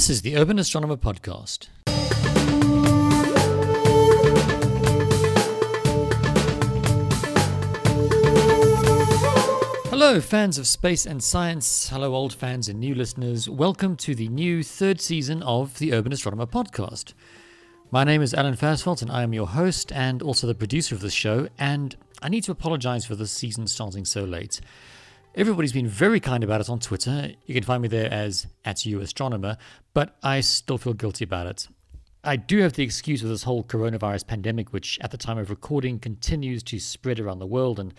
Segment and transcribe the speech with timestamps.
[0.00, 1.68] This is the Urban Astronomer Podcast.
[9.90, 11.90] Hello, fans of space and science.
[11.90, 13.46] Hello, old fans and new listeners.
[13.46, 17.12] Welcome to the new third season of the Urban Astronomer Podcast.
[17.90, 21.02] My name is Alan Versfeld, and I am your host and also the producer of
[21.02, 21.48] this show.
[21.58, 24.62] And I need to apologize for this season starting so late.
[25.36, 27.30] Everybody's been very kind about it on Twitter.
[27.46, 29.58] You can find me there as at you astronomer,
[29.94, 31.68] but I still feel guilty about it.
[32.24, 35.48] I do have the excuse of this whole coronavirus pandemic, which at the time of
[35.48, 37.94] recording continues to spread around the world, and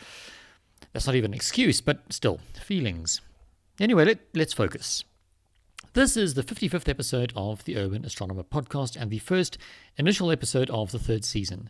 [0.91, 3.21] that's not even an excuse, but still, feelings.
[3.79, 5.05] Anyway, let, let's focus.
[5.93, 9.57] This is the 55th episode of the Urban Astronomer podcast and the first
[9.97, 11.69] initial episode of the third season.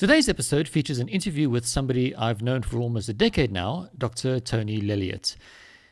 [0.00, 4.40] Today's episode features an interview with somebody I've known for almost a decade now, Dr.
[4.40, 5.36] Tony Lelliott.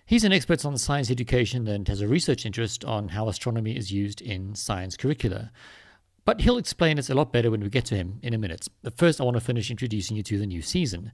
[0.07, 3.93] He's an expert on science education and has a research interest on how astronomy is
[3.93, 5.52] used in science curricula.
[6.25, 8.66] But he'll explain it a lot better when we get to him in a minute.
[8.82, 11.13] But first, I want to finish introducing you to the new season.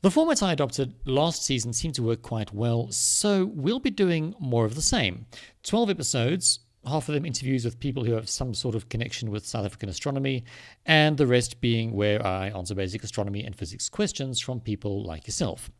[0.00, 4.34] The format I adopted last season seemed to work quite well, so we'll be doing
[4.40, 5.26] more of the same.
[5.62, 9.46] 12 episodes, half of them interviews with people who have some sort of connection with
[9.46, 10.44] South African astronomy,
[10.86, 15.26] and the rest being where I answer basic astronomy and physics questions from people like
[15.26, 15.70] yourself.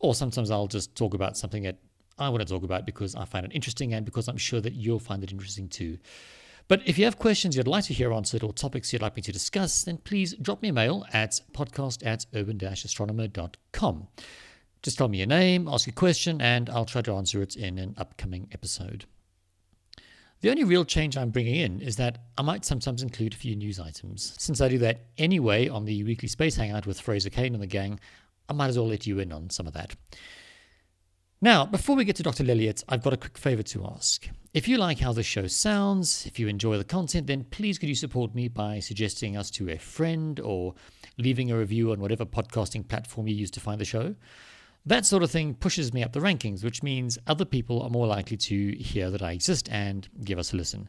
[0.00, 1.78] Or sometimes I'll just talk about something that
[2.18, 4.74] I want to talk about because I find it interesting and because I'm sure that
[4.74, 5.98] you'll find it interesting too.
[6.68, 9.22] But if you have questions you'd like to hear answered or topics you'd like me
[9.22, 14.08] to discuss, then please drop me a mail at podcast at urban-astronomer.com.
[14.82, 17.78] Just tell me your name, ask a question, and I'll try to answer it in
[17.78, 19.06] an upcoming episode.
[20.40, 23.56] The only real change I'm bringing in is that I might sometimes include a few
[23.56, 24.34] news items.
[24.38, 27.66] Since I do that anyway on the weekly space hangout with Fraser Cain and the
[27.66, 27.98] gang,
[28.48, 29.96] I might as well let you in on some of that.
[31.40, 32.44] Now, before we get to Dr.
[32.44, 34.28] Lelliott, I've got a quick favor to ask.
[34.54, 37.88] If you like how the show sounds, if you enjoy the content, then please could
[37.88, 40.74] you support me by suggesting us to a friend or
[41.16, 44.14] leaving a review on whatever podcasting platform you use to find the show?
[44.88, 48.06] That sort of thing pushes me up the rankings, which means other people are more
[48.06, 50.88] likely to hear that I exist and give us a listen.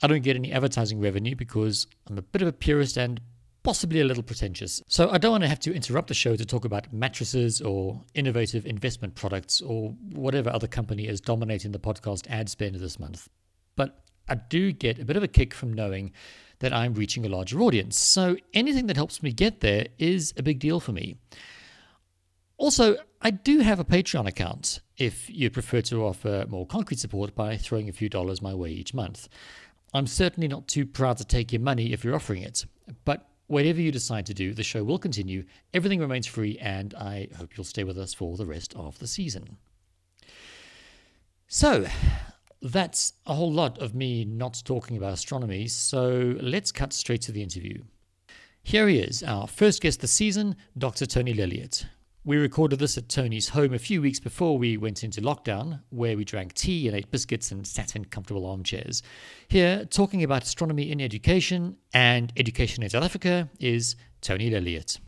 [0.00, 3.20] I don't get any advertising revenue because I'm a bit of a purist and
[3.64, 4.80] possibly a little pretentious.
[4.86, 8.00] So I don't want to have to interrupt the show to talk about mattresses or
[8.14, 13.28] innovative investment products or whatever other company is dominating the podcast ad spend this month.
[13.74, 16.12] But I do get a bit of a kick from knowing
[16.60, 17.98] that I'm reaching a larger audience.
[17.98, 21.16] So anything that helps me get there is a big deal for me.
[22.58, 27.34] Also, I do have a Patreon account if you prefer to offer more concrete support
[27.34, 29.28] by throwing a few dollars my way each month.
[29.92, 32.64] I'm certainly not too proud to take your money if you're offering it,
[33.04, 35.44] but whatever you decide to do, the show will continue.
[35.74, 39.06] Everything remains free, and I hope you'll stay with us for the rest of the
[39.06, 39.58] season.
[41.46, 41.86] So,
[42.62, 47.32] that's a whole lot of me not talking about astronomy, so let's cut straight to
[47.32, 47.82] the interview.
[48.62, 51.06] Here he is, our first guest this season, Dr.
[51.06, 51.86] Tony Lelliott.
[52.26, 56.16] We recorded this at Tony's home a few weeks before we went into lockdown, where
[56.16, 59.00] we drank tea and ate biscuits and sat in comfortable armchairs.
[59.46, 64.98] Here, talking about astronomy in education and education in South Africa, is Tony Lelliott.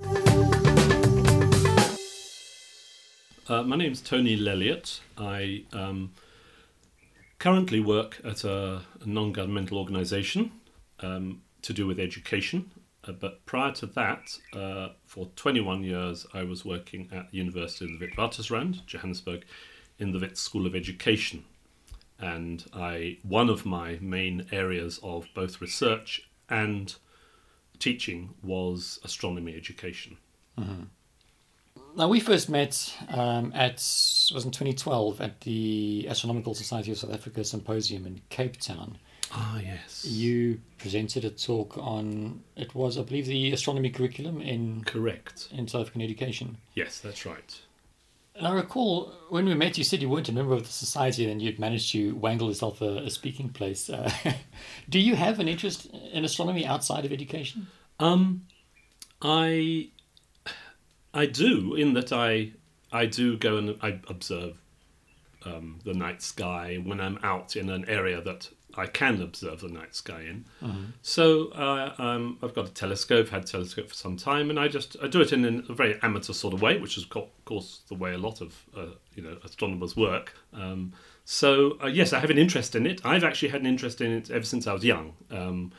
[3.48, 5.00] Uh, my name is Tony Lelliott.
[5.18, 6.12] I um,
[7.40, 10.52] currently work at a, non governmental organisation
[11.00, 12.70] um, to do with education.
[13.04, 17.84] Uh, but prior to that, uh, for 21 years, I was working at the University
[17.84, 19.44] of the Witwatersrand, Johannesburg,
[19.98, 21.44] in the Wits School of Education.
[22.18, 26.94] And I, one of my main areas of both research and
[27.78, 30.16] teaching was astronomy education.
[30.58, 30.84] Mm-hmm.
[31.96, 37.12] Now, we first met um, at, was in 2012 at the Astronomical Society of South
[37.12, 38.98] Africa Symposium in Cape Town.
[39.32, 40.04] Ah, yes.
[40.04, 45.68] You presented a talk on it was, I believe, the astronomy curriculum in correct in
[45.68, 46.58] South African education.
[46.74, 47.60] Yes, that's right.
[48.34, 51.30] And I recall when we met, you said you weren't a member of the society,
[51.30, 53.90] and you'd managed to wangle yourself a, a speaking place.
[53.90, 54.10] Uh,
[54.88, 57.66] do you have an interest in astronomy outside of education?
[57.98, 58.46] Um,
[59.20, 59.88] I,
[61.12, 61.74] I do.
[61.74, 62.52] In that I,
[62.92, 64.56] I do go and I observe
[65.44, 68.48] um, the night sky when I'm out in an area that
[68.78, 70.44] I can observe the night sky in.
[70.62, 70.84] Mm-hmm.
[71.02, 74.68] So uh, um, I've got a telescope, had a telescope for some time, and I
[74.68, 77.80] just I do it in a very amateur sort of way, which is of course
[77.88, 80.34] the way a lot of uh, you know astronomers work.
[80.54, 80.92] Um,
[81.24, 83.04] so uh, yes, I have an interest in it.
[83.04, 85.72] I've actually had an interest in it ever since I was young, um,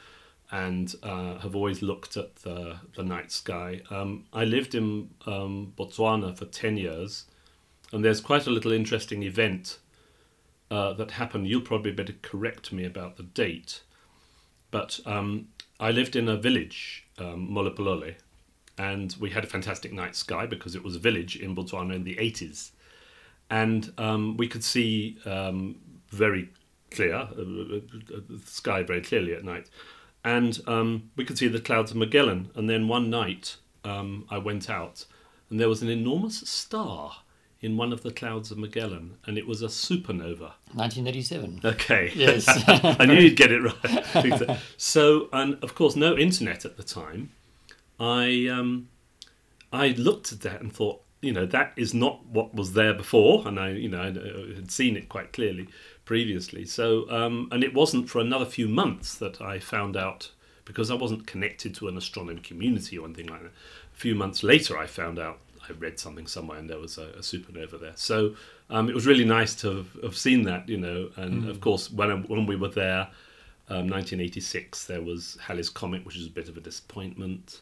[0.52, 3.82] and uh, have always looked at the the night sky.
[3.90, 7.26] Um, I lived in um, Botswana for ten years,
[7.94, 9.80] and there's quite a little interesting event
[10.72, 11.48] uh, that happened.
[11.48, 13.82] You'll probably better correct me about the date,
[14.72, 15.50] but um,
[15.80, 17.56] I lived in a village, um,
[18.78, 22.04] and we had a fantastic night sky because it was a village in Botswana in
[22.04, 22.72] the 80s.
[23.50, 25.76] And um, we could see um,
[26.10, 26.50] very
[26.92, 27.80] clear, uh, uh,
[28.30, 29.70] the sky very clearly at night.
[30.24, 32.52] And um, we could see the clouds of Magellan.
[32.56, 35.06] And then one night um, I went out
[35.50, 37.18] and there was an enormous star
[37.62, 40.54] in one of the clouds of Magellan, and it was a supernova.
[40.74, 41.62] 1987.
[41.66, 42.12] Okay.
[42.16, 42.46] Yes.
[42.68, 44.58] I knew you'd get it right.
[44.78, 47.32] so, and of course, no internet at the time.
[48.00, 48.88] I um,
[49.74, 53.46] I looked at that and thought, you know, that is not what was there before,
[53.46, 55.68] and I, you know, I had seen it quite clearly
[56.06, 56.66] previously.
[56.66, 60.32] So, um, and it wasn't for another few months that I found out
[60.64, 63.52] because I wasn't connected to an astronomy community or anything like that.
[63.52, 65.40] A few months later, I found out
[65.70, 67.94] I read something somewhere and there was a, a supernova there.
[67.96, 68.36] So
[68.70, 71.10] um, it was really nice to have, have seen that, you know.
[71.16, 71.50] And mm.
[71.50, 73.10] of course, when when we were there,
[73.70, 77.62] um, 1986, there was Halley's Comet, which was a bit of a disappointment.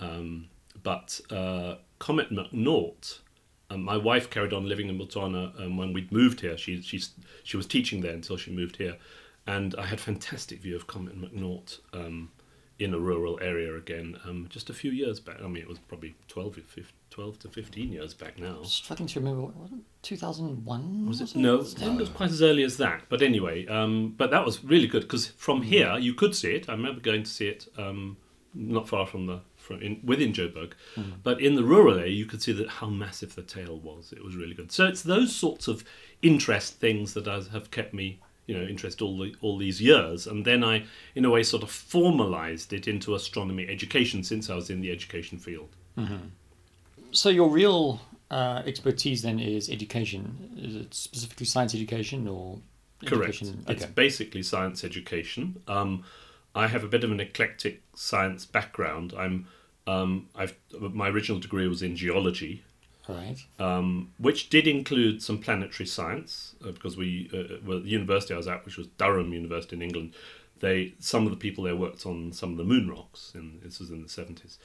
[0.00, 0.48] Um,
[0.82, 3.18] but uh, Comet McNaught,
[3.70, 6.56] um, my wife carried on living in Botswana um, when we'd moved here.
[6.56, 7.02] She she
[7.44, 8.96] she was teaching there until she moved here,
[9.46, 12.30] and I had fantastic view of Comet McNaught um,
[12.84, 14.16] in a rural area again.
[14.48, 15.36] just a few years back.
[15.42, 18.62] I mean, it was probably 12, 15, 12 to 15 years back now.
[18.62, 19.70] Struggling to remember, what,
[20.02, 21.06] 2001?
[21.06, 21.36] Was it?
[21.36, 23.02] No, it was quite as early as that.
[23.08, 25.64] But anyway, um, but that was really good because from mm.
[25.64, 26.68] here you could see it.
[26.68, 28.16] I remember going to see it um,
[28.54, 31.12] not far from the from in, within Joburg, mm.
[31.22, 34.12] but in the rural area you could see that how massive the tail was.
[34.12, 34.72] It was really good.
[34.72, 35.84] So it's those sorts of
[36.20, 38.20] interest things that have kept me
[38.52, 40.84] you know interest all the, all these years and then i
[41.14, 44.90] in a way sort of formalized it into astronomy education since i was in the
[44.90, 45.68] education field
[45.98, 46.28] mm-hmm.
[47.12, 48.00] So your real
[48.30, 50.50] uh, expertise then is education.
[50.56, 52.58] Is it specifically science education or?
[53.04, 53.42] Correct.
[53.42, 53.54] Okay.
[53.68, 55.60] It's basically science education.
[55.68, 56.04] Um,
[56.54, 59.12] I have a bit of an eclectic science background.
[59.16, 59.46] I'm
[59.86, 62.62] um, I've my original degree was in geology,
[63.08, 63.38] right?
[63.58, 68.36] Um, which did include some planetary science uh, because we uh, well the university I
[68.36, 70.14] was at, which was Durham University in England,
[70.60, 73.32] they some of the people there worked on some of the moon rocks.
[73.34, 74.58] In this was in the seventies,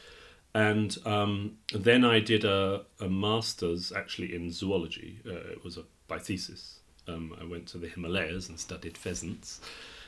[0.54, 5.20] and um, then I did a, a master's actually in zoology.
[5.26, 6.80] Uh, it was a by thesis.
[7.08, 9.62] Um, I went to the Himalayas and studied pheasants,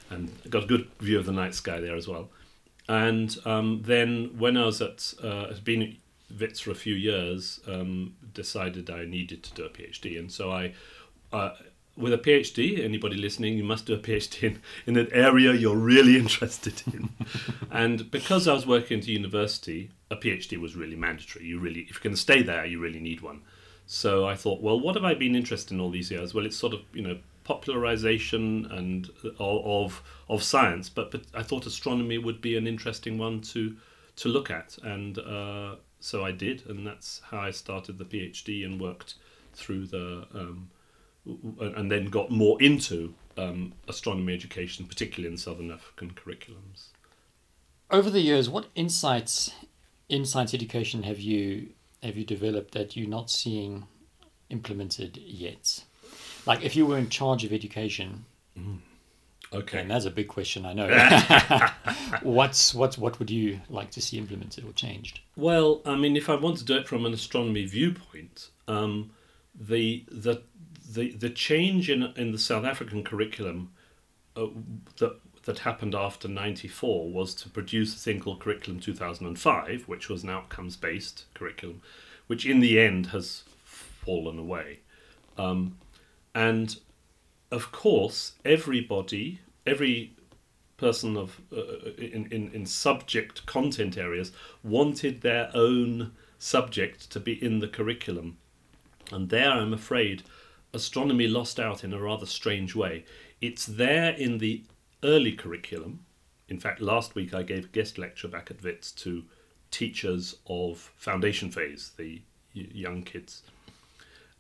[0.10, 2.30] and got a good view of the night sky there as well.
[2.88, 5.98] And um, then when I was at uh, had been
[6.38, 10.52] WITS for a few years, um, decided I needed to do a PhD, and so
[10.52, 10.74] I.
[11.32, 11.52] Uh,
[11.98, 15.76] with a PhD, anybody listening, you must do a PhD in, in an area you're
[15.76, 17.10] really interested in.
[17.72, 21.46] and because I was working at a university, a PhD was really mandatory.
[21.46, 23.42] You really, if you're going to stay there, you really need one.
[23.86, 26.34] So I thought, well, what have I been interested in all these years?
[26.34, 31.42] Well, it's sort of you know popularization and uh, of of science, but but I
[31.42, 33.76] thought astronomy would be an interesting one to
[34.18, 38.66] to look at, and uh, so I did, and that's how I started the PhD
[38.66, 39.16] and worked
[39.54, 40.70] through the um,
[41.60, 46.88] and then got more into um, astronomy education, particularly in Southern African curriculums.
[47.92, 49.52] Over the years, what insights
[50.08, 51.70] in science education have you
[52.02, 53.88] have you developed that you're not seeing
[54.50, 55.84] implemented yet?
[56.46, 58.26] Like, if you were in charge of education,
[58.58, 58.80] mm.
[59.54, 60.88] Okay, and that's a big question, I know.
[62.24, 65.20] what's what's what would you like to see implemented or changed?
[65.36, 69.12] Well, I mean, if I want to do it from an astronomy viewpoint, um,
[69.60, 70.44] the the
[70.92, 73.72] the the change in in the South African curriculum
[74.36, 74.48] uh,
[74.98, 80.24] that that happened after 94 was to produce a thing called Curriculum 2005, which was
[80.24, 81.82] an outcomes based curriculum,
[82.28, 84.80] which in the end has fallen away.
[85.38, 85.78] Um,
[86.36, 86.78] and
[87.52, 90.14] of course, everybody, every
[90.78, 94.32] person of uh, in, in, in subject content areas
[94.64, 98.38] wanted their own subject to be in the curriculum.
[99.12, 100.24] And there, I'm afraid,
[100.74, 103.04] astronomy lost out in a rather strange way.
[103.42, 104.64] It's there in the
[105.04, 106.06] early curriculum.
[106.48, 109.24] In fact, last week I gave a guest lecture back at WITS to
[109.72, 112.22] teachers of foundation phase, the
[112.54, 113.44] young kids.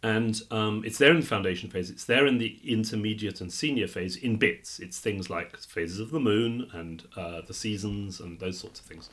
[0.01, 3.87] And um, it's there in the foundation phase, it's there in the intermediate and senior
[3.87, 4.79] phase in bits.
[4.79, 8.85] It's things like phases of the moon and uh, the seasons and those sorts of
[8.85, 9.09] things.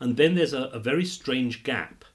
[0.00, 2.06] And then there's a, a very strange gap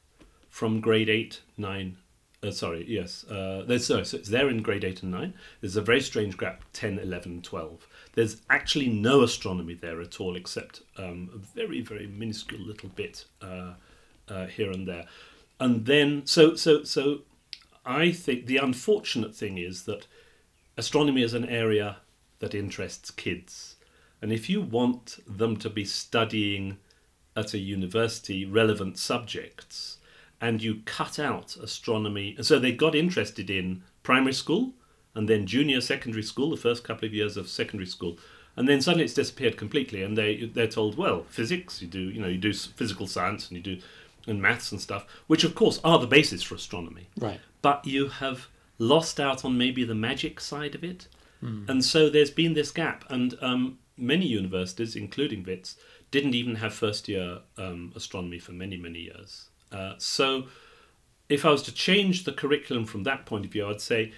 [0.49, 1.97] from grade 8, 9,
[2.41, 3.25] uh, sorry, yes.
[3.25, 5.33] Uh, there's, so, so it's there in grade 8 and 9.
[5.61, 7.87] There's a very strange gap 10, 11, 12.
[8.13, 13.25] There's actually no astronomy there at all, except um, a very, very minuscule little bit
[13.41, 13.73] uh,
[14.29, 15.05] uh, here and there.
[15.59, 17.21] And then, so, so, so
[17.85, 20.07] I think the unfortunate thing is that
[20.75, 21.97] astronomy is an area
[22.39, 23.75] that interests kids.
[24.21, 26.77] And if you want them to be studying
[27.35, 29.97] at a university relevant subjects
[30.41, 34.73] and you cut out astronomy, and so they got interested in primary school
[35.13, 38.17] and then junior secondary school, the first couple of years of secondary school,
[38.57, 40.01] and then suddenly it's disappeared completely.
[40.01, 43.57] And they they're told, well, physics, you do you know you do physical science and
[43.57, 43.81] you do
[44.27, 47.07] and maths and stuff, which of course are the basis for astronomy.
[47.17, 47.39] Right.
[47.61, 51.07] But you have lost out on maybe the magic side of it,
[51.67, 53.05] and so there's been this gap.
[53.09, 55.77] And um, many universities, including WITS,
[56.11, 59.49] didn't even have first year um, astronomy for many many years.
[59.71, 60.47] Uh, so
[61.29, 64.13] if I was to change the curriculum from that point of view, I'd say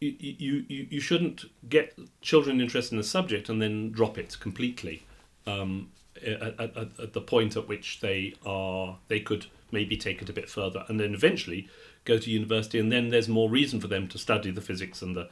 [0.00, 4.36] you, you, you, you shouldn't get children interested in a subject and then drop it
[4.40, 5.04] completely
[5.46, 5.90] um,
[6.24, 10.32] at, at, at the point at which they are they could maybe take it a
[10.32, 11.68] bit further and then eventually
[12.04, 15.16] go to university and then there's more reason for them to study the physics and
[15.16, 15.28] the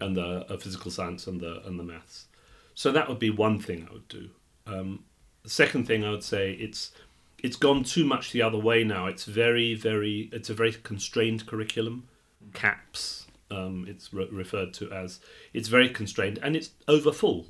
[0.00, 2.26] and the uh, physical science and the and the maths.
[2.74, 4.30] So that would be one thing I would do.
[4.66, 5.04] Um,
[5.42, 6.92] the second thing I would say it's
[7.38, 9.06] it's gone too much the other way now.
[9.06, 12.08] It's very very it's a very constrained curriculum,
[12.52, 13.26] caps.
[13.50, 15.20] Um, it's re- referred to as
[15.52, 17.46] it's very constrained and it's overfull,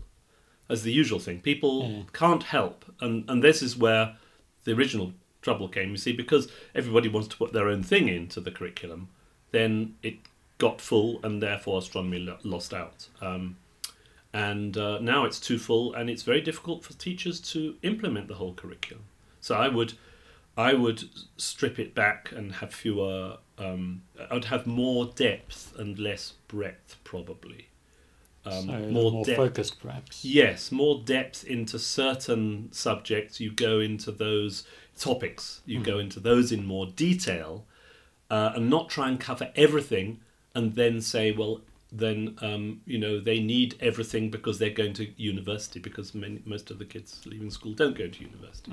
[0.73, 1.41] as the usual thing.
[1.41, 2.03] People Yeah.
[2.13, 4.17] can't help, and and this is where
[4.65, 5.13] the original
[5.43, 5.91] trouble came.
[5.91, 9.09] You see, because everybody wants to put their own thing into the curriculum,
[9.51, 10.17] then it
[10.59, 13.09] got full, and therefore astronomy lo- lost out.
[13.21, 13.57] Um,
[14.33, 18.35] and uh, now it's too full, and it's very difficult for teachers to implement the
[18.35, 19.05] whole curriculum.
[19.41, 19.95] So I would,
[20.57, 21.05] I would
[21.37, 23.39] strip it back and have fewer.
[23.59, 27.67] Um, I'd have more depth and less breadth, probably.
[28.45, 30.25] Um, so more more, depth focused, perhaps.
[30.25, 33.41] Yes, more depth into certain subjects.
[33.41, 34.65] You go into those
[34.99, 35.61] topics.
[35.65, 37.65] You go into those in more detail,
[38.31, 40.21] uh, and not try and cover everything,
[40.55, 41.61] and then say, well,
[41.93, 45.79] then um, you know they need everything because they're going to university.
[45.79, 48.73] Because many, most of the kids leaving school don't go to university.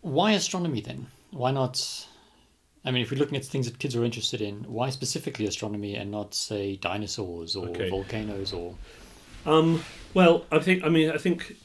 [0.00, 1.08] Why astronomy then?
[1.30, 2.06] Why not?
[2.84, 5.96] I mean, if we're looking at things that kids are interested in, why specifically astronomy
[5.96, 7.90] and not, say, dinosaurs or Okay.
[7.90, 8.74] volcanoes or?
[9.44, 9.82] Um,
[10.14, 11.56] well, I think I mean I think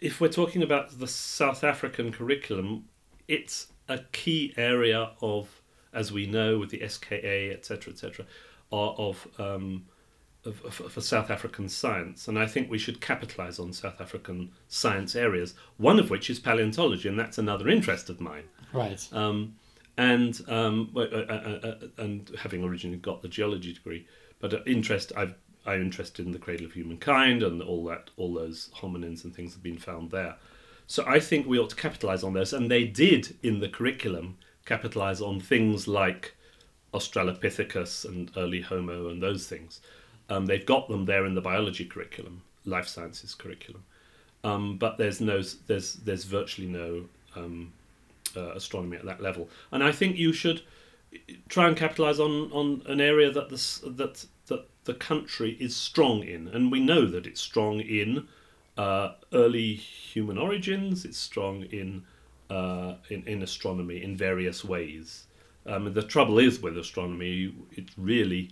[0.00, 2.84] if we're talking about the South African curriculum,
[3.28, 5.60] it's a key area of,
[5.92, 8.26] as we know, with the SKA, etc., etc.,
[8.72, 9.86] of of, um,
[10.44, 14.50] of, of, for South African science, and I think we should capitalise on South African
[14.68, 15.54] science areas.
[15.76, 18.44] One of which is paleontology, and that's another interest of mine.
[18.72, 19.06] Right.
[19.12, 19.54] Um,
[19.96, 24.06] and um, uh, uh, uh, and having originally got the geology degree,
[24.40, 25.34] but interest I've
[25.66, 29.54] I'm interested in the cradle of humankind and all that all those hominins and things
[29.54, 30.36] have been found there.
[30.86, 34.36] So I think we ought to capitalize on those, and they did in the curriculum
[34.66, 36.34] capitalize on things like
[36.92, 39.80] Australopithecus and early Homo and those things.
[40.28, 43.84] Um, they've got them there in the biology curriculum, life sciences curriculum,
[44.42, 47.04] um, but there's no there's there's virtually no
[47.36, 47.72] um,
[48.36, 49.48] uh, astronomy at that level.
[49.70, 50.62] And I think you should
[51.48, 56.22] try and capitalize on, on an area that the, that that the country is strong
[56.22, 58.28] in, and we know that it's strong in
[58.76, 61.04] uh, early human origins.
[61.04, 62.04] It's strong in
[62.50, 65.26] uh, in, in astronomy in various ways.
[65.66, 68.50] Um, the trouble is with astronomy, it really,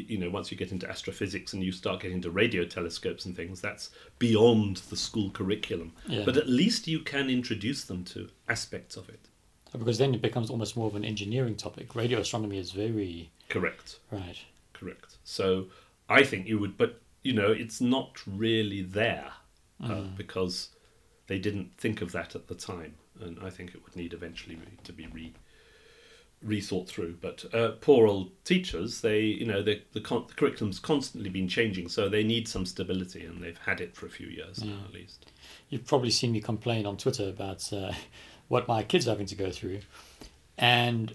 [0.00, 3.36] you know, once you get into astrophysics and you start getting into radio telescopes and
[3.36, 5.92] things, that's beyond the school curriculum.
[6.06, 6.24] Yeah.
[6.24, 9.28] But at least you can introduce them to aspects of it.
[9.76, 11.94] Because then it becomes almost more of an engineering topic.
[11.94, 13.98] Radio astronomy is very Correct.
[14.10, 14.38] right.
[14.72, 15.18] Correct.
[15.24, 15.66] So
[16.08, 19.32] I think you would, but you know, it's not really there
[19.82, 20.70] uh, because
[21.26, 24.58] they didn't think of that at the time, and I think it would need eventually
[24.84, 25.32] to be re
[26.44, 27.16] rethought through.
[27.20, 31.48] But uh, poor old teachers, they you know they, the, con- the curriculum's constantly been
[31.48, 34.78] changing, so they need some stability, and they've had it for a few years now
[34.86, 35.30] at least.
[35.68, 37.92] You've probably seen me complain on Twitter about uh,
[38.48, 39.80] what my kids are having to go through.
[40.58, 41.14] And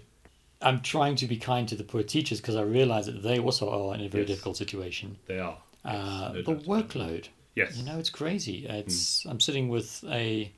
[0.60, 3.68] I'm trying to be kind to the poor teachers because I realize that they also
[3.70, 4.28] are in a very Yes.
[4.30, 5.16] difficult situation.
[5.26, 5.58] They are.
[5.84, 6.68] Uh, Yes, no the doubt about it.
[6.88, 7.76] workload, Yes.
[7.76, 8.66] you know, it's crazy.
[8.68, 10.52] It's I'm sitting with a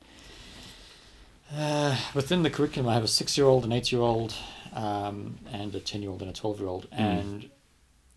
[1.53, 2.89] uh, within the curriculum.
[2.89, 4.33] I have a six-year-old, an eight-year-old,
[4.73, 7.49] um, and a ten-year-old and a twelve-year-old, and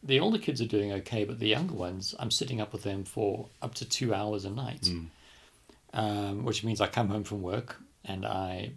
[0.03, 3.05] the older kids are doing okay, but the younger ones, I'm sitting up with them
[3.05, 4.89] for up to two hours a night,
[5.93, 8.73] um, which means I come home from work and I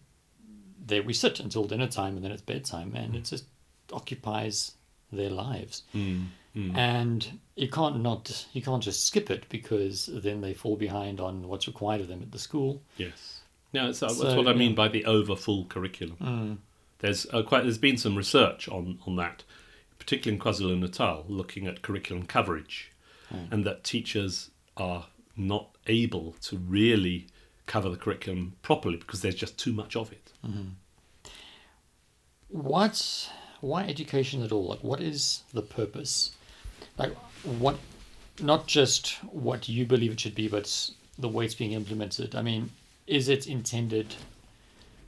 [0.84, 3.46] there we sit until dinner time and then it's bedtime, and it just
[3.93, 4.72] occupies
[5.12, 6.77] their lives Mm, mm.
[6.77, 11.48] and you can't not you can't just skip it because then they fall behind on
[11.48, 12.81] what's required of them at the school.
[12.98, 13.40] Yes.
[13.74, 16.18] No, it's, that's So, what I mean by the over full curriculum.
[16.22, 16.58] Mm.
[17.00, 19.44] There's uh, quite there's been some research on on that.
[20.01, 22.92] particularly in KwaZulu Natal, looking at curriculum coverage,
[23.32, 23.51] mm.
[23.51, 25.06] and that teachers are
[25.38, 27.28] not able to really
[27.68, 30.32] cover the curriculum properly because there's just too much of it.
[30.46, 30.70] Mm-hmm.
[32.50, 33.30] What?
[33.62, 34.66] Why education at all?
[34.66, 36.32] Like, what is the purpose?
[36.98, 37.13] Like,
[37.44, 37.78] what?
[38.42, 42.34] Not just what you believe it should be, but the way it's being implemented.
[42.34, 42.72] I mean,
[43.12, 44.15] is it intended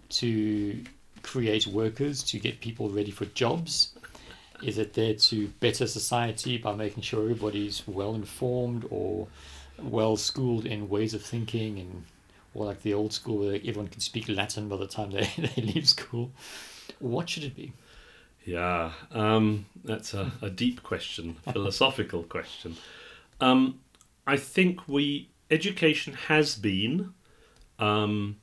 [0.10, 0.84] to
[1.24, 3.94] create workers to get people ready for jobs?
[4.62, 9.28] Is it there to better society by making sure everybody's well informed or
[9.82, 12.04] well schooled in ways of thinking and
[12.54, 15.62] or like the old school where everyone can speak Latin by the time they, they
[15.62, 16.30] leave school?
[17.00, 17.72] What should it be?
[18.44, 22.76] Yeah, um, that's a, a deep question, philosophical question.
[23.40, 23.80] Um,
[24.28, 27.14] I think we education has been
[27.84, 28.38] um,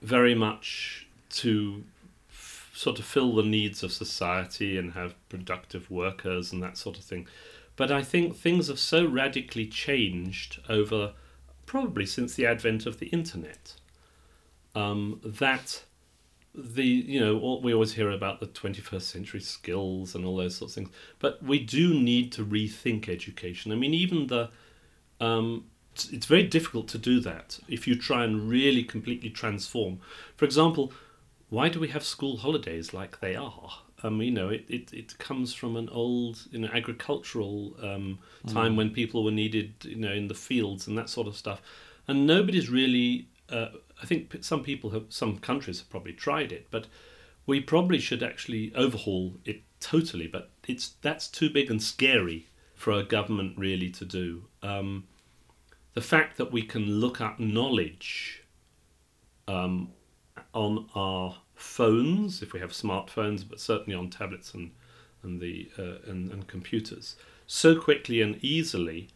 [0.00, 1.84] very much to
[2.30, 6.96] f- sort of fill the needs of society and have productive workers and that sort
[6.96, 7.26] of thing.
[7.76, 11.12] But I think things have so radically changed over
[11.66, 13.74] probably since the advent of the internet
[14.74, 15.84] um, that
[16.54, 20.76] the you know we always hear about the 21st century skills and all those sorts
[20.76, 24.50] of things but we do need to rethink education i mean even the
[25.18, 30.00] um, it's, it's very difficult to do that if you try and really completely transform
[30.36, 30.92] for example
[31.50, 33.70] why do we have school holidays like they are
[34.02, 38.74] um, you know it, it, it comes from an old you know agricultural um, time
[38.76, 41.62] when people were needed you know in the fields and that sort of stuff
[42.08, 43.68] and nobody's really uh,
[44.02, 46.86] I think some people have, some countries have probably tried it, but
[47.46, 50.26] we probably should actually overhaul it totally.
[50.26, 54.44] But it's that's too big and scary for a government really to do.
[54.62, 55.04] Um,
[55.94, 58.42] the fact that we can look up knowledge
[59.46, 59.92] um,
[60.54, 64.72] on our phones, if we have smartphones, but certainly on tablets and
[65.22, 69.08] and the uh, and, and computers, so quickly and easily,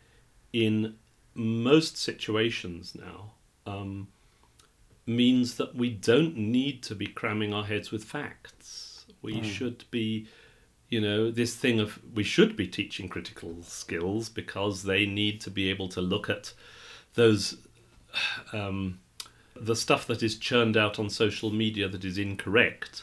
[0.52, 0.95] in
[1.35, 3.33] most situations now.
[3.67, 4.08] Um,
[5.06, 9.06] means that we don't need to be cramming our heads with facts.
[9.23, 10.28] We should be,
[10.88, 15.50] you know, this thing of we should be teaching critical skills because they need to
[15.50, 16.52] be able to look at
[17.14, 17.56] those,
[18.52, 19.00] um,
[19.54, 23.02] the stuff that is churned out on social media that is incorrect.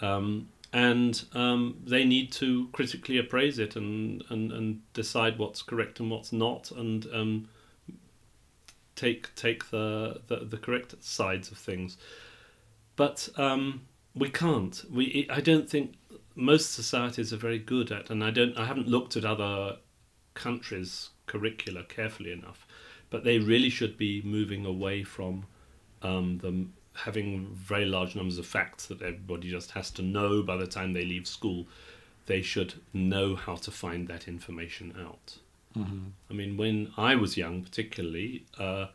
[0.00, 6.00] Um, and um, they need to critically appraise it and, and, and decide what's correct
[6.00, 7.48] and what's not, and um,
[8.96, 11.98] take take the, the the correct sides of things.
[12.96, 13.82] But um,
[14.14, 14.82] we can't.
[14.90, 15.94] We I don't think
[16.34, 18.56] most societies are very good at, and I don't.
[18.56, 19.76] I haven't looked at other
[20.34, 22.66] countries' curricula carefully enough,
[23.10, 25.46] but they really should be moving away from
[26.02, 30.56] um, them having very large numbers of facts that everybody just has to know by
[30.56, 31.66] the time they leave school.
[32.26, 35.38] They should know how to find that information out.
[36.30, 38.86] I mean, when I was young, particularly, uh,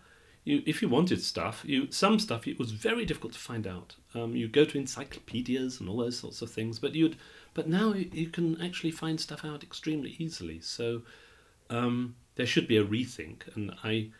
[0.47, 3.95] you, if you wanted stuff, you some stuff it was very difficult to find out.
[4.15, 7.17] Um, you go to encyclopedias and all those sorts of things, but you'd,
[7.53, 10.61] but now you, you can actually find stuff out extremely easily.
[10.61, 11.01] So
[11.69, 13.53] um, there should be a rethink.
[13.55, 14.11] And I,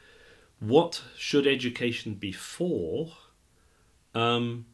[0.60, 3.14] what should education be for?
[4.14, 4.66] Um,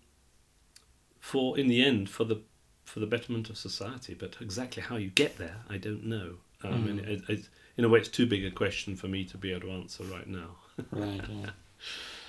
[1.20, 2.42] for in the end, for the
[2.84, 4.16] for the betterment of society.
[4.16, 6.38] But exactly how you get there, I don't know.
[6.64, 9.38] Um, and it, it, in a way, it's too big a question for me to
[9.38, 10.56] be able to answer right now.
[10.92, 11.22] Right.
[11.30, 11.50] Yeah.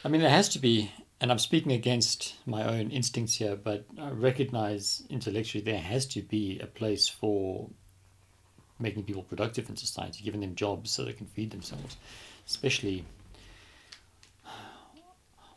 [0.04, 3.86] I mean, there has to be, and I'm speaking against my own instincts here, but
[3.98, 7.70] I recognize intellectually there has to be a place for
[8.78, 11.96] making people productive in society, giving them jobs so they can feed themselves,
[12.46, 13.04] especially.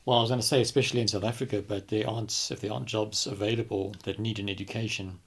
[0.05, 2.71] Well, I was going to say especially in South Africa, but there aren't if there
[2.71, 5.19] aren't jobs available that need an education,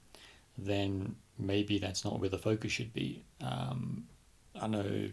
[0.56, 3.22] then maybe that's not where the focus should be.
[3.42, 4.06] Um,
[4.58, 5.10] I know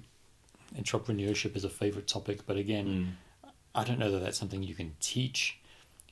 [0.78, 3.18] entrepreneurship is a favorite topic, but again,
[3.76, 5.60] I don't know that that's something you can teach,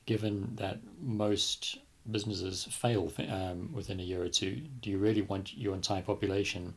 [0.06, 1.78] given that most
[2.10, 4.62] businesses fail um, within a year or two.
[4.80, 6.74] Do you really want your entire population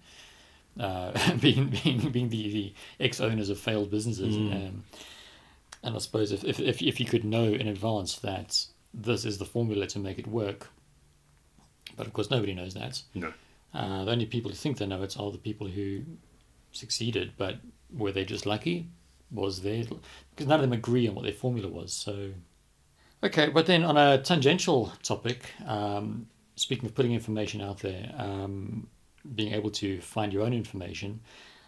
[0.79, 4.35] uh, being being being the, the ex owners of failed businesses?
[4.35, 4.83] Um,
[5.83, 9.37] and I suppose if, if if if you could know in advance that this is
[9.37, 10.69] the formula to make it work,
[11.95, 13.01] but of course nobody knows that.
[13.13, 13.31] No.
[13.73, 16.01] Uh, the only people who think they know it are the people who
[16.71, 17.57] succeeded, but
[17.95, 18.87] were they just lucky?
[19.31, 19.83] Was there
[20.39, 21.93] because none of them agree on what their formula was.
[21.93, 22.31] So,
[23.23, 28.87] okay, but then on a tangential topic, um, speaking of putting information out there, um,
[29.35, 31.19] being able to find your own information,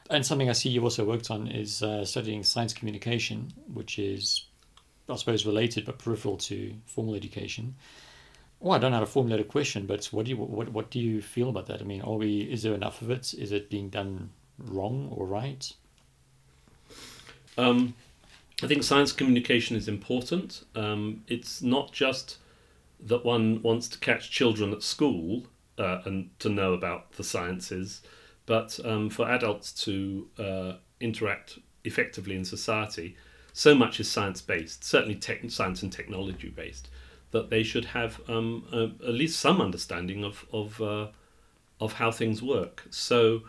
[0.10, 4.46] and something I see you've also worked on is uh, studying science communication, which is,
[5.10, 7.76] I suppose, related but peripheral to formal education.
[8.62, 10.92] well, I don't know how to formulate a question, but what do you what what
[10.92, 11.82] do you feel about that?
[11.82, 13.34] I mean, are we is there enough of it?
[13.34, 15.72] Is it being done wrong or right?
[17.58, 17.96] Um,
[18.64, 20.64] I think science communication is important.
[20.76, 22.38] Um, it's not just
[23.00, 25.44] that one wants to catch children at school
[25.78, 28.02] uh, and to know about the sciences,
[28.46, 33.16] but um, for adults to uh, interact effectively in society,
[33.54, 36.90] so much is science based, certainly tech, science and technology based,
[37.32, 41.08] that they should have um, a, at least some understanding of of uh,
[41.80, 42.84] of how things work.
[42.92, 43.42] So,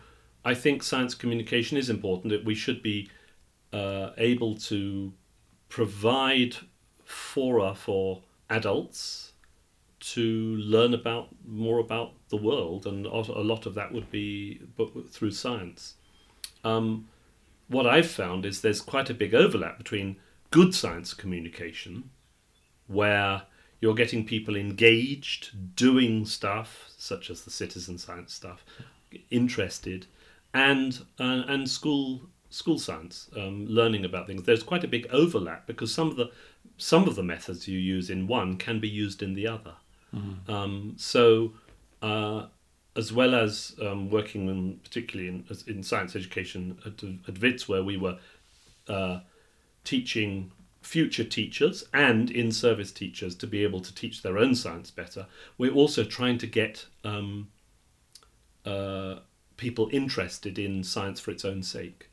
[0.43, 2.31] I think science communication is important.
[2.31, 3.09] That we should be
[3.73, 5.11] uh, able to
[5.67, 6.55] provide
[7.03, 9.33] fora for adults
[9.99, 13.09] to learn about more about the world, and a
[13.41, 14.61] lot of that would be
[15.09, 15.95] through science.
[16.63, 17.07] Um,
[17.67, 20.17] what I've found is there's quite a big overlap between
[20.51, 22.09] good science communication,
[22.87, 23.43] where
[23.79, 28.65] you're getting people engaged, doing stuff such as the citizen science stuff,
[29.31, 30.05] interested,
[30.53, 34.43] and uh, and school school science, um, learning about things.
[34.43, 36.31] There's quite a big overlap because some of the
[36.77, 39.73] some of the methods you use in one can be used in the other.
[40.15, 40.51] Mm-hmm.
[40.51, 41.53] Um, so,
[42.01, 42.45] uh,
[42.95, 47.83] as well as um, working in, particularly in, in science education at, at WITS, where
[47.83, 48.17] we were
[48.87, 49.19] uh,
[49.83, 55.25] teaching future teachers and in-service teachers to be able to teach their own science better,
[55.57, 57.49] we're also trying to get um,
[58.65, 59.15] uh,
[59.57, 62.09] people interested in science for its own sake.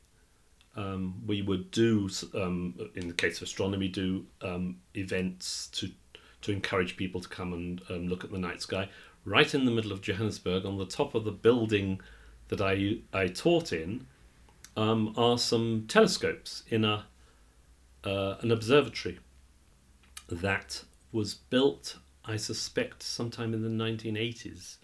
[0.75, 5.89] Um, we would do, um, in the case of astronomy, do um, events to
[6.41, 8.89] to encourage people to come and um, look at the night sky.
[9.25, 12.01] Right in the middle of Johannesburg, on the top of the building
[12.47, 14.07] that I I taught in,
[14.75, 17.05] um, are some telescopes in a
[18.03, 19.19] uh, an observatory
[20.27, 24.77] that was built, I suspect, sometime in the 1980s.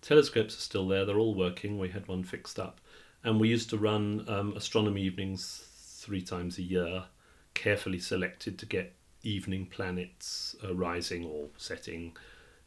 [0.00, 1.78] Telescopes are still there; they're all working.
[1.78, 2.80] We had one fixed up,
[3.26, 7.04] and we used to run um, astronomy evenings three times a year,
[7.54, 12.16] carefully selected to get evening planets uh, rising or setting.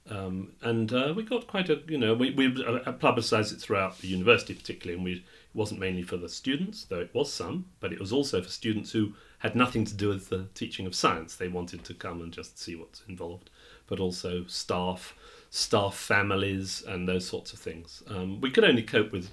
[0.09, 3.99] Um, and uh, we got quite a, you know, we, we uh, publicised it throughout
[3.99, 7.67] the university, particularly, and we, it wasn't mainly for the students, though it was some,
[7.79, 10.93] but it was also for students who had nothing to do with the teaching of
[10.93, 11.35] science.
[11.35, 13.49] They wanted to come and just see what's involved,
[13.87, 15.15] but also staff,
[15.51, 18.03] staff families, and those sorts of things.
[18.09, 19.29] Um, we could only cope with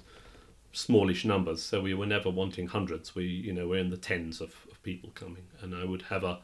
[0.71, 3.15] smallish numbers, so we were never wanting hundreds.
[3.15, 6.23] We, you know, we're in the tens of, of people coming, and I would have
[6.23, 6.39] a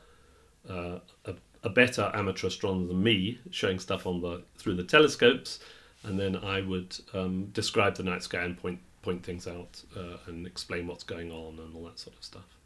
[0.70, 1.34] uh, a,
[1.64, 5.60] a, better amateur astronomer than me showing stuff on the through the telescopes,
[6.04, 10.18] and then I would um, describe the night sky and point point things out uh,
[10.28, 12.58] and explain what's going on and all that sort of stuff.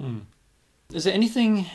[0.00, 0.20] Hmm.
[0.92, 1.66] Is there anything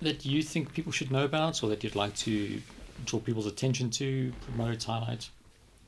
[0.00, 2.60] that you think people should know about, or that you'd like to
[3.04, 5.28] draw people's attention to, promote, highlight?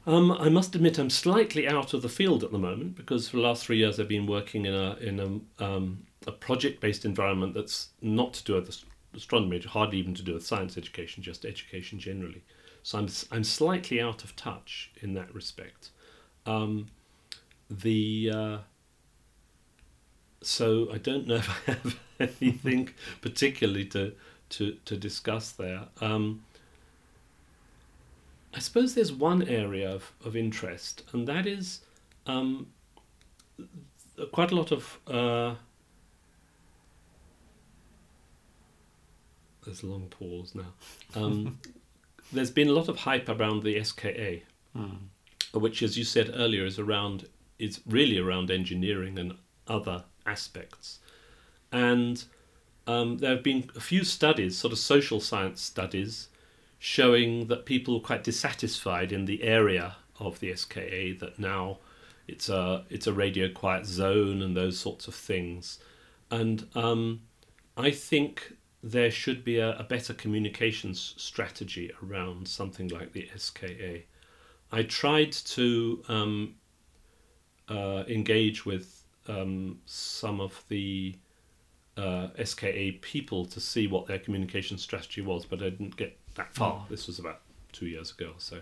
[0.06, 3.36] Um, I must admit, I'm slightly out of the field at the moment because for
[3.36, 5.20] the last three years I've been working in a in
[5.58, 10.34] a, um, a project-based environment that's not to do with astronomy, hardly even to do
[10.34, 12.42] with science education, just education generally.
[12.82, 15.90] So I'm I'm slightly out of touch in that respect.
[16.44, 16.88] Um,
[17.70, 18.58] the uh,
[20.42, 21.98] so I don't know if I have
[22.40, 22.90] anything
[23.22, 24.12] particularly to
[24.50, 25.84] to to discuss there.
[26.02, 26.44] Um,
[28.54, 31.80] I suppose there's one area of, of interest, and that is
[32.26, 32.68] um,
[34.32, 35.54] quite a lot of uh,
[39.64, 40.72] there's a long pause now.
[41.14, 41.58] Um,
[42.32, 44.42] there's been a lot of hype around the SKA,
[44.76, 44.98] mm.
[45.52, 49.34] which, as you said earlier, is around is really around engineering and
[49.68, 50.98] other aspects.
[51.72, 52.22] And
[52.86, 56.28] um, there have been a few studies, sort of social science studies,
[56.84, 61.14] showing that people are quite dissatisfied in the area of the SKA.
[61.18, 61.78] That now
[62.28, 65.78] it's a it's a radio quiet zone and those sorts of things.
[66.30, 67.22] And um,
[67.74, 74.02] I think there should be a, a better communications strategy around something like the SKA.
[74.70, 76.56] I tried to um,
[77.66, 81.16] uh, engage with um, some of the
[81.96, 86.54] uh, SKA people to see what their communication strategy was, but I didn't get that
[86.54, 86.80] far.
[86.80, 86.88] Mm.
[86.88, 87.40] This was about
[87.72, 88.30] two years ago.
[88.30, 88.60] or So,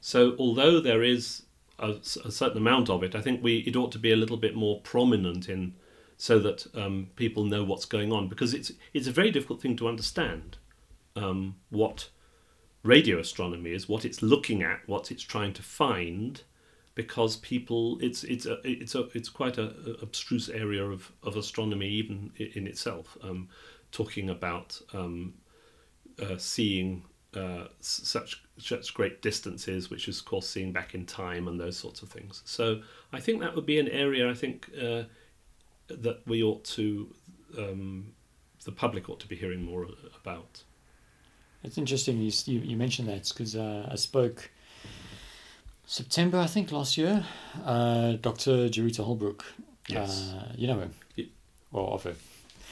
[0.00, 1.42] so although there is
[1.78, 4.36] a, a, certain amount of it, I think we it ought to be a little
[4.36, 5.74] bit more prominent in
[6.16, 9.76] so that um, people know what's going on because it's it's a very difficult thing
[9.76, 10.56] to understand
[11.16, 12.08] um, what
[12.82, 16.42] radio astronomy is, what it's looking at, what it's trying to find,
[16.94, 21.36] because people it's it's a it's a it's quite a, a abstruse area of, of
[21.36, 23.16] astronomy even in, itself.
[23.22, 23.48] Um,
[23.90, 25.34] talking about um,
[26.20, 31.48] uh, seeing uh, such such great distances, which is of course seeing back in time
[31.48, 32.42] and those sorts of things.
[32.44, 32.80] So
[33.12, 35.04] I think that would be an area I think uh,
[35.88, 37.12] that we ought to,
[37.58, 38.12] um,
[38.64, 39.86] the public ought to be hearing more
[40.20, 40.62] about.
[41.64, 44.50] It's interesting you you, you mentioned that because uh, I spoke
[45.86, 47.24] September I think last year.
[47.64, 48.68] Uh, Dr.
[48.68, 49.44] Jarita Holbrook.
[49.88, 50.32] Yes.
[50.34, 50.88] Uh, you know her.
[51.16, 51.32] Ye-
[51.70, 52.14] Well, of her.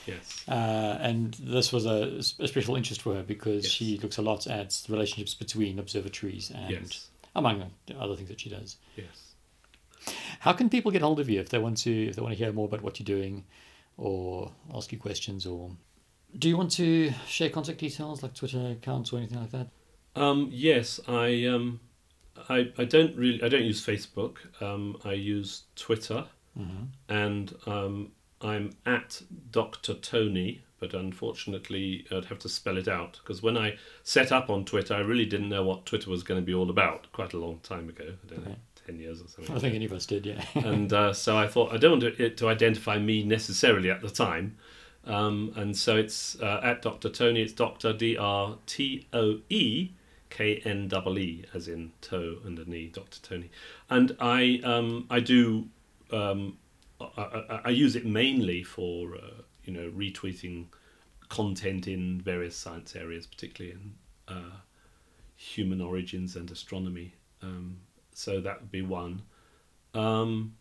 [0.07, 0.45] Yes.
[0.49, 3.73] Uh, and this was a, a special interest for her because Yes.
[3.73, 7.09] she looks a lot at the relationships between observatories and Yes.
[7.35, 8.77] among other things that she does.
[8.97, 9.35] Yes.
[10.41, 12.39] How can people get hold of you if they want to if they want to
[12.43, 13.45] hear more about what you're doing,
[13.99, 15.71] or ask you questions, or
[16.39, 19.69] do you want to share contact details like Twitter accounts or anything like that?
[20.17, 21.81] Um, yes, I, um,
[22.49, 24.37] I I don't really I don't use Facebook.
[24.63, 26.25] Um, I use Twitter,
[26.59, 26.85] Mm-hmm.
[27.15, 29.95] and um, I'm at Dr.
[29.95, 34.65] Tony, but unfortunately I'd have to spell it out because when I set up on
[34.65, 37.11] Twitter, I really didn't know what Twitter was going to be all about.
[37.13, 39.55] Quite a long time ago, I don't know, ten years or something.
[39.55, 40.43] I think any of us did, yeah.
[40.55, 44.11] and uh, so I thought I don't want it to identify me necessarily at the
[44.11, 44.57] time,
[45.05, 47.11] um, and so it's uh, at Dr.
[47.11, 47.43] Tony.
[47.43, 47.93] It's Dr.
[47.93, 49.91] D R T O E
[50.31, 53.21] K N double E as in toe and a knee, Dr.
[53.21, 53.51] Tony,
[53.91, 55.69] and I um, I do
[56.11, 56.57] um,
[57.01, 60.67] I, I, I use it mainly for uh, you know retweeting
[61.29, 63.95] content in various science areas, particularly in
[64.37, 64.57] uh,
[65.37, 67.15] human origins and astronomy.
[67.43, 67.79] Um,
[68.13, 69.23] so that would be one.
[69.95, 70.55] Um,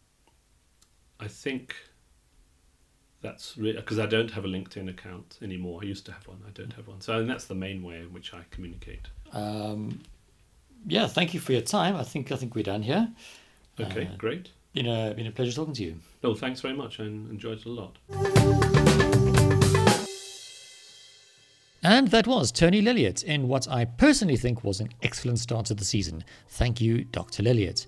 [1.19, 1.75] I think
[3.21, 5.81] that's because I don't have a LinkedIn account anymore.
[5.83, 6.41] I used to have one.
[6.47, 7.01] I don't have one.
[7.01, 9.07] So and that's the main way in which I communicate.
[9.33, 9.99] Um,
[10.87, 11.95] yeah, thank you for your time.
[11.95, 13.09] I think I think we're done here.
[13.79, 14.51] Okay, Uh, great.
[14.73, 15.95] Been a been a pleasure talking to you.
[16.23, 16.99] No, thanks very much.
[16.99, 17.97] I enjoyed it a lot.
[21.81, 25.73] And that was Tony Lelliott in what I personally think was an excellent start to
[25.73, 26.23] the season.
[26.49, 27.41] Thank you, Dr.
[27.41, 27.87] Lelliott.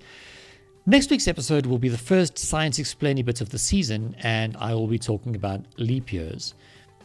[0.86, 4.74] Next week's episode will be the first science explainy bit of the season, and I
[4.74, 6.56] will be talking about leap years.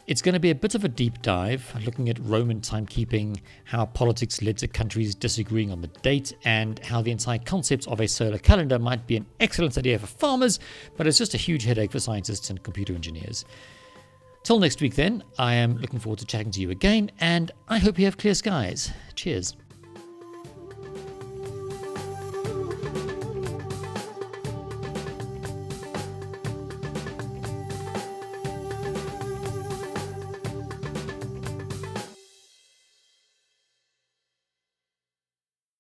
[0.07, 3.87] It's going to be a bit of a deep dive, looking at Roman timekeeping, how
[3.87, 8.07] politics led to countries disagreeing on the date, and how the entire concept of a
[8.07, 10.61] solar calendar might be an excellent idea for farmers,
[10.97, 13.45] but it's just a huge headache for scientists and computer engineers.
[14.45, 17.79] Till next week, then, I am looking forward to chatting to you again, and I
[17.79, 18.93] hope you have clear skies.
[19.17, 19.57] Cheers.